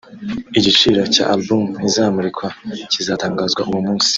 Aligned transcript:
Igiciro 0.57 1.01
cya 1.13 1.25
album 1.35 1.65
izamurikwa 1.87 2.47
kizatangazwa 2.91 3.61
uwo 3.69 3.81
munsi 3.85 4.09